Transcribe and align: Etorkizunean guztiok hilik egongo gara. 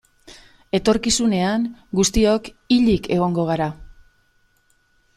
Etorkizunean 0.77 1.67
guztiok 2.01 2.51
hilik 2.77 3.13
egongo 3.19 3.49
gara. 3.55 3.73